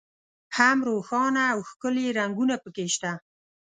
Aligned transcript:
هم 0.57 0.77
روښانه 0.89 1.41
او 1.53 1.59
ښکلي 1.69 2.07
رنګونه 2.19 2.55
په 2.63 2.69
کې 2.75 2.85
شته. 2.95 3.11